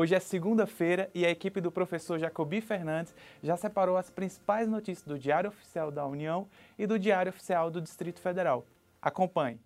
[0.00, 3.12] Hoje é segunda-feira e a equipe do professor Jacobi Fernandes
[3.42, 6.46] já separou as principais notícias do Diário Oficial da União
[6.78, 8.64] e do Diário Oficial do Distrito Federal.
[9.02, 9.58] Acompanhe.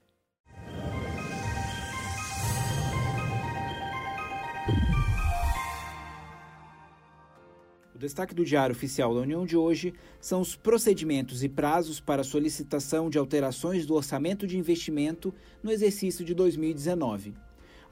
[7.95, 12.25] O destaque do Diário Oficial da União de hoje são os procedimentos e prazos para
[12.25, 17.35] solicitação de alterações do orçamento de investimento no exercício de 2019.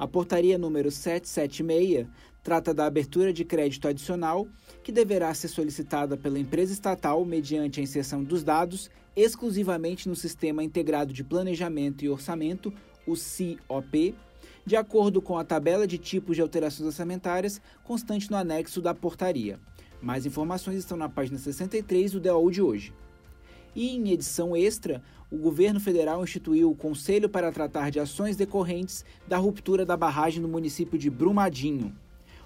[0.01, 2.07] A portaria número 776
[2.43, 4.49] trata da abertura de crédito adicional,
[4.83, 10.65] que deverá ser solicitada pela empresa estatal mediante a inserção dos dados exclusivamente no Sistema
[10.65, 12.73] Integrado de Planejamento e Orçamento,
[13.07, 14.15] o CIOP,
[14.65, 19.61] de acordo com a tabela de tipos de alterações orçamentárias constante no anexo da portaria.
[20.01, 22.95] Mais informações estão na página 63 do DOU de hoje.
[23.75, 29.05] E em edição extra, o governo federal instituiu o Conselho para tratar de ações decorrentes
[29.29, 31.95] da ruptura da barragem no município de Brumadinho.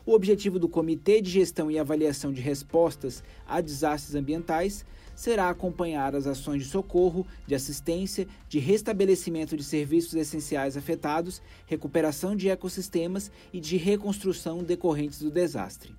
[0.05, 4.85] O objetivo do Comitê de Gestão e Avaliação de Respostas a Desastres Ambientais
[5.17, 12.37] será acompanhar as ações de socorro, de assistência, de restabelecimento de serviços essenciais afetados, recuperação
[12.37, 15.95] de ecossistemas e de reconstrução decorrentes do desastre.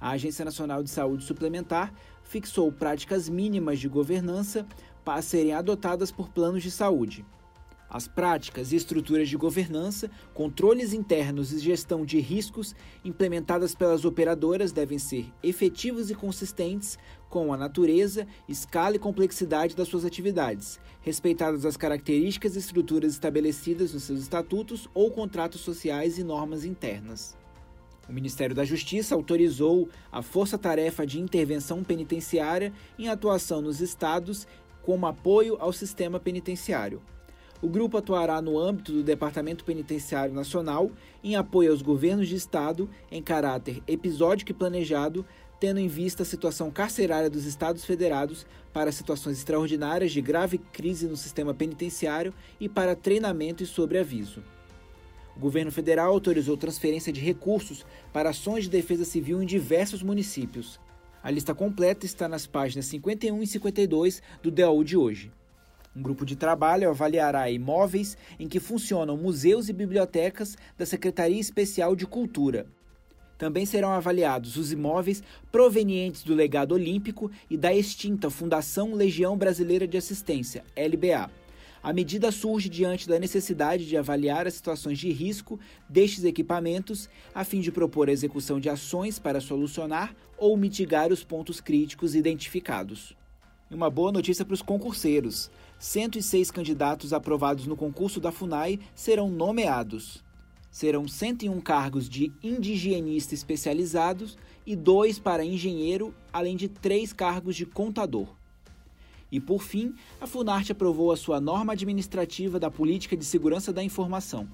[0.00, 4.66] A Agência Nacional de Saúde Suplementar fixou práticas mínimas de governança
[5.04, 7.24] para serem adotadas por planos de saúde.
[7.90, 12.72] As práticas e estruturas de governança, controles internos e gestão de riscos
[13.04, 16.96] implementadas pelas operadoras devem ser efetivos e consistentes
[17.28, 23.92] com a natureza, escala e complexidade das suas atividades, respeitadas as características e estruturas estabelecidas
[23.92, 27.39] nos seus estatutos ou contratos sociais e normas internas.
[28.08, 34.46] O Ministério da Justiça autorizou a Força Tarefa de Intervenção Penitenciária em atuação nos estados
[34.82, 37.02] como apoio ao sistema penitenciário.
[37.62, 40.90] O grupo atuará no âmbito do Departamento Penitenciário Nacional
[41.22, 45.26] em apoio aos governos de estado em caráter episódico e planejado,
[45.60, 51.06] tendo em vista a situação carcerária dos estados federados para situações extraordinárias de grave crise
[51.06, 54.42] no sistema penitenciário e para treinamento e sobreaviso.
[55.36, 60.80] O governo federal autorizou transferência de recursos para ações de defesa civil em diversos municípios.
[61.22, 65.30] A lista completa está nas páginas 51 e 52 do DAU de hoje.
[65.94, 71.96] Um grupo de trabalho avaliará imóveis em que funcionam museus e bibliotecas da Secretaria Especial
[71.96, 72.66] de Cultura.
[73.36, 79.88] Também serão avaliados os imóveis provenientes do legado olímpico e da extinta Fundação Legião Brasileira
[79.88, 81.30] de Assistência, LBA.
[81.82, 85.58] A medida surge diante da necessidade de avaliar as situações de risco
[85.88, 91.24] destes equipamentos, a fim de propor a execução de ações para solucionar ou mitigar os
[91.24, 93.16] pontos críticos identificados.
[93.70, 99.30] E uma boa notícia para os concurseiros: 106 candidatos aprovados no concurso da FUNAI serão
[99.30, 100.22] nomeados.
[100.70, 104.36] Serão 101 cargos de indigenista especializados
[104.66, 108.39] e dois para engenheiro, além de três cargos de contador.
[109.30, 113.82] E, por fim, a Funarte aprovou a sua norma administrativa da Política de Segurança da
[113.82, 114.48] Informação.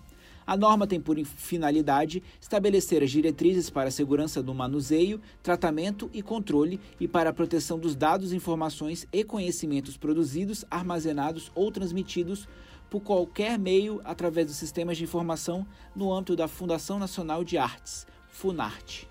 [0.46, 6.22] A norma tem por finalidade estabelecer as diretrizes para a segurança do manuseio, tratamento e
[6.22, 12.46] controle e para a proteção dos dados, informações e conhecimentos produzidos, armazenados ou transmitidos
[12.88, 15.66] por qualquer meio através dos sistemas de informação
[15.96, 19.08] no âmbito da Fundação Nacional de Artes, FUNARTE.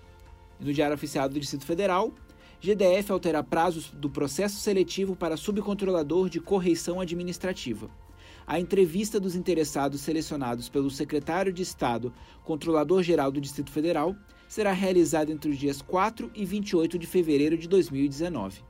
[0.58, 2.14] no Diário Oficial do Distrito Federal,
[2.60, 7.90] GDF altera prazos do processo seletivo para subcontrolador de correição administrativa.
[8.46, 12.12] A entrevista dos interessados selecionados pelo secretário de Estado,
[12.44, 14.16] controlador-geral do Distrito Federal,
[14.48, 18.62] será realizada entre os dias 4 e 28 de fevereiro de 2019.